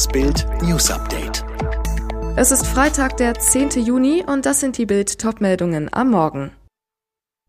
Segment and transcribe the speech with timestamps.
[0.00, 1.44] Das Bild News Update.
[2.34, 3.84] Es ist Freitag, der 10.
[3.84, 6.52] Juni und das sind die Bild Topmeldungen am Morgen.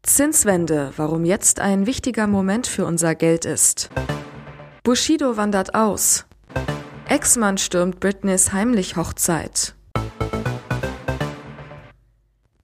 [0.03, 3.89] Zinswende, warum jetzt ein wichtiger Moment für unser Geld ist.
[4.83, 6.25] Bushido wandert aus.
[7.07, 9.73] Ex-Mann stürmt Britneys heimlich Hochzeit.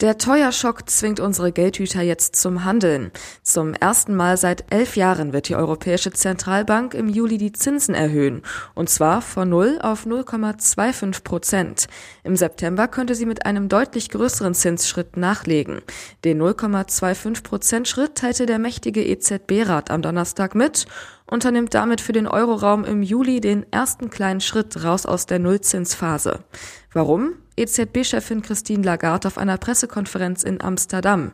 [0.08, 3.12] Der Teuerschock zwingt unsere Geldhüter jetzt zum Handeln.
[3.44, 8.42] Zum ersten Mal seit elf Jahren wird die Europäische Zentralbank im Juli die Zinsen erhöhen.
[8.74, 11.88] Und zwar von 0 auf 0,25 Prozent.
[12.24, 15.82] Im September könnte sie mit einem deutlich größeren Zinsschritt nachlegen.
[16.24, 20.86] Den 0,25 Prozent Schritt teilte der mächtige EZB-Rat am Donnerstag mit
[21.30, 26.46] unternimmt damit für den Euroraum im Juli den ersten kleinen Schritt raus aus der Nullzinsphase.
[26.94, 27.34] Warum?
[27.58, 31.34] EZB-Chefin Christine Lagarde auf einer Pressekonferenz in Amsterdam.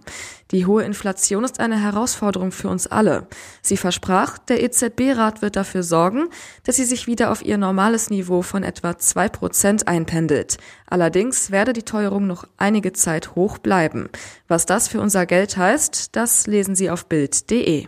[0.52, 3.27] Die hohe Inflation ist eine Herausforderung für uns alle.
[3.62, 6.30] Sie versprach, der EZB-Rat wird dafür sorgen,
[6.64, 10.58] dass sie sich wieder auf ihr normales Niveau von etwa zwei Prozent einpendelt.
[10.88, 14.09] Allerdings werde die Teuerung noch einige Zeit hoch bleiben.
[14.48, 17.88] Was das für unser Geld heißt, das lesen Sie auf Bild.de.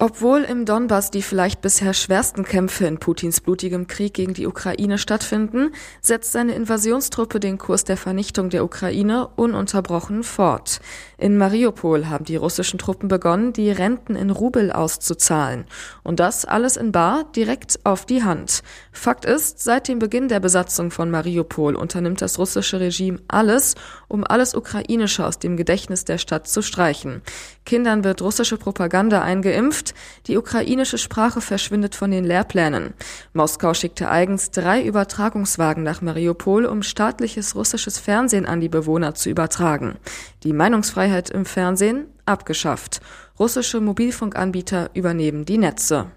[0.00, 4.96] Obwohl im Donbass die vielleicht bisher schwersten Kämpfe in Putins blutigem Krieg gegen die Ukraine
[4.96, 10.78] stattfinden, setzt seine Invasionstruppe den Kurs der Vernichtung der Ukraine ununterbrochen fort.
[11.16, 15.64] In Mariupol haben die russischen Truppen begonnen, die Renten in Rubel auszuzahlen.
[16.04, 18.62] Und das alles in Bar direkt auf die Hand.
[18.92, 23.74] Fakt ist, seit dem Beginn der Besatzung von Mariupol unternimmt das russische Regime alles,
[24.06, 27.22] um alles Ukrainische aus dem Gedächtnis der Stadt zu streichen.
[27.64, 29.87] Kindern wird russische Propaganda eingeimpft,
[30.26, 32.94] die ukrainische Sprache verschwindet von den Lehrplänen.
[33.32, 39.30] Moskau schickte eigens drei Übertragungswagen nach Mariupol, um staatliches russisches Fernsehen an die Bewohner zu
[39.30, 39.96] übertragen.
[40.42, 43.00] Die Meinungsfreiheit im Fernsehen abgeschafft.
[43.38, 46.10] Russische Mobilfunkanbieter übernehmen die Netze.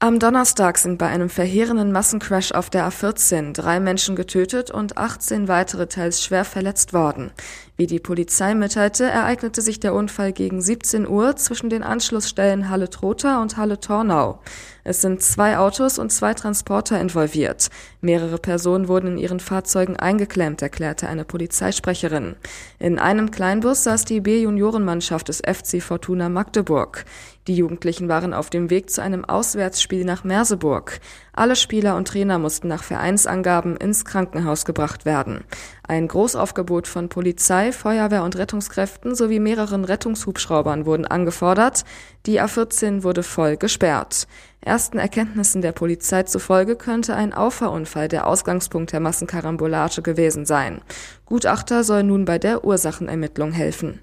[0.00, 5.48] Am Donnerstag sind bei einem verheerenden Massencrash auf der A14 drei Menschen getötet und 18
[5.48, 7.32] weitere teils schwer verletzt worden.
[7.76, 13.42] Wie die Polizei mitteilte, ereignete sich der Unfall gegen 17 Uhr zwischen den Anschlussstellen Halle-Trotha
[13.42, 14.38] und Halle-Tornau.
[14.84, 17.68] Es sind zwei Autos und zwei Transporter involviert.
[18.00, 22.36] Mehrere Personen wurden in ihren Fahrzeugen eingeklemmt, erklärte eine Polizeisprecherin.
[22.78, 27.04] In einem Kleinbus saß die B-Juniorenmannschaft des FC Fortuna Magdeburg.
[27.48, 31.00] Die Jugendlichen waren auf dem Weg zu einem Auswärtsspiel nach Merseburg.
[31.32, 35.44] Alle Spieler und Trainer mussten nach Vereinsangaben ins Krankenhaus gebracht werden.
[35.82, 41.84] Ein Großaufgebot von Polizei, Feuerwehr und Rettungskräften sowie mehreren Rettungshubschraubern wurden angefordert.
[42.26, 44.28] Die A14 wurde voll gesperrt.
[44.60, 50.82] Ersten Erkenntnissen der Polizei zufolge könnte ein Auffahrunfall der Ausgangspunkt der Massenkarambolage gewesen sein.
[51.24, 54.00] Gutachter soll nun bei der Ursachenermittlung helfen.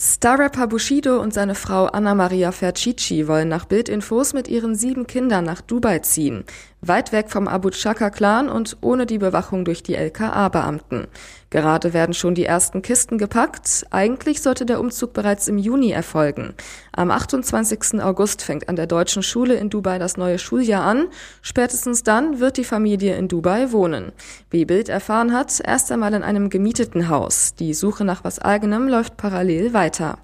[0.00, 5.44] Starrapper Bushido und seine Frau Anna Maria Fercici wollen nach Bildinfos mit ihren sieben Kindern
[5.44, 6.44] nach Dubai ziehen,
[6.80, 11.08] weit weg vom Abu Chaka-Clan und ohne die Bewachung durch die LKA-Beamten.
[11.50, 13.86] Gerade werden schon die ersten Kisten gepackt.
[13.90, 16.54] Eigentlich sollte der Umzug bereits im Juni erfolgen.
[16.92, 18.02] Am 28.
[18.02, 21.08] August fängt an der deutschen Schule in Dubai das neue Schuljahr an.
[21.40, 24.12] Spätestens dann wird die Familie in Dubai wohnen.
[24.50, 27.54] Wie Bild erfahren hat, erst einmal in einem gemieteten Haus.
[27.54, 30.18] Die Suche nach was eigenem läuft parallel weiter.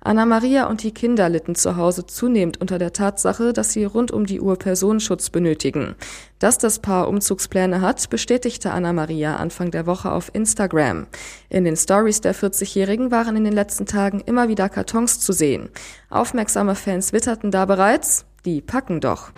[0.00, 4.10] Anna Maria und die Kinder litten zu Hause zunehmend unter der Tatsache, dass sie rund
[4.10, 5.96] um die Uhr Personenschutz benötigen.
[6.38, 11.06] Dass das Paar Umzugspläne hat, bestätigte Anna Maria Anfang der Woche auf Instagram.
[11.48, 15.68] In den Stories der 40-Jährigen waren in den letzten Tagen immer wieder Kartons zu sehen.
[16.10, 19.32] Aufmerksame Fans witterten da bereits, die packen doch.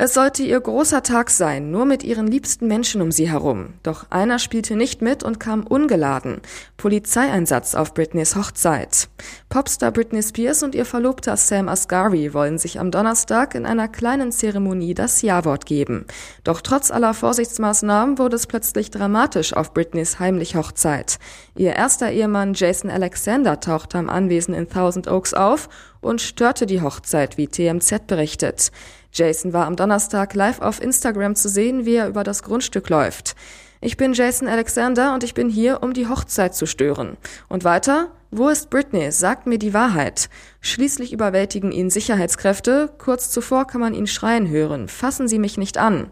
[0.00, 3.74] Es sollte ihr großer Tag sein, nur mit ihren liebsten Menschen um sie herum.
[3.82, 6.40] Doch einer spielte nicht mit und kam ungeladen.
[6.76, 9.08] Polizeieinsatz auf Britneys Hochzeit.
[9.48, 14.30] Popstar Britney Spears und ihr Verlobter Sam Asghari wollen sich am Donnerstag in einer kleinen
[14.30, 16.06] Zeremonie das Ja-Wort geben.
[16.44, 21.18] Doch trotz aller Vorsichtsmaßnahmen wurde es plötzlich dramatisch auf Britneys heimlich Hochzeit.
[21.56, 25.68] Ihr erster Ehemann Jason Alexander tauchte am Anwesen in Thousand Oaks auf
[26.00, 28.70] und störte die Hochzeit, wie TMZ berichtet.
[29.12, 33.34] Jason war am Donnerstag live auf Instagram zu sehen, wie er über das Grundstück läuft.
[33.80, 37.16] Ich bin Jason Alexander und ich bin hier, um die Hochzeit zu stören.
[37.48, 38.12] Und weiter?
[38.30, 39.12] Wo ist Britney?
[39.12, 40.28] Sagt mir die Wahrheit.
[40.60, 42.90] Schließlich überwältigen ihn Sicherheitskräfte.
[42.98, 44.88] Kurz zuvor kann man ihn schreien hören.
[44.88, 46.10] Fassen Sie mich nicht an.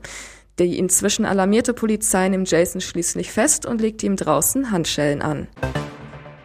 [0.59, 5.49] Die inzwischen alarmierte Polizei nimmt Jason schließlich fest und legt ihm draußen Handschellen an.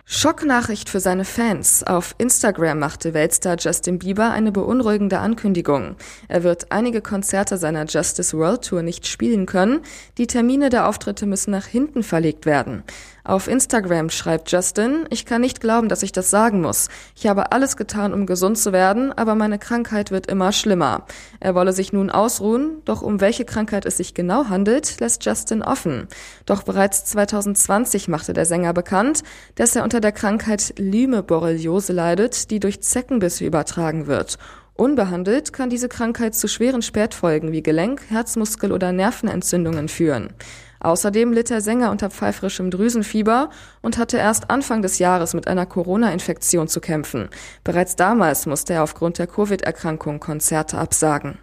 [0.05, 1.83] Schocknachricht für seine Fans.
[1.83, 5.95] Auf Instagram machte Weltstar Justin Bieber eine beunruhigende Ankündigung.
[6.27, 9.81] Er wird einige Konzerte seiner Justice World Tour nicht spielen können.
[10.17, 12.83] Die Termine der Auftritte müssen nach hinten verlegt werden.
[13.23, 16.89] Auf Instagram schreibt Justin, ich kann nicht glauben, dass ich das sagen muss.
[17.15, 21.05] Ich habe alles getan, um gesund zu werden, aber meine Krankheit wird immer schlimmer.
[21.39, 25.61] Er wolle sich nun ausruhen, doch um welche Krankheit es sich genau handelt, lässt Justin
[25.61, 26.07] offen.
[26.47, 29.21] Doch bereits 2020 machte der Sänger bekannt,
[29.53, 34.37] dass er unter der Krankheit Lyme-Borreliose leidet, die durch Zeckenbisse übertragen wird.
[34.73, 40.33] Unbehandelt kann diese Krankheit zu schweren Spätfolgen wie Gelenk-, Herzmuskel- oder Nervenentzündungen führen.
[40.79, 43.51] Außerdem litt der Sänger unter pfeiferischem Drüsenfieber
[43.81, 47.29] und hatte erst Anfang des Jahres mit einer Corona-Infektion zu kämpfen.
[47.63, 51.37] Bereits damals musste er aufgrund der Covid-Erkrankung Konzerte absagen.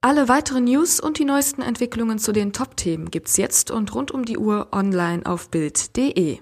[0.00, 4.24] Alle weiteren News und die neuesten Entwicklungen zu den Top-Themen gibt's jetzt und rund um
[4.24, 6.38] die Uhr online auf Bild.de.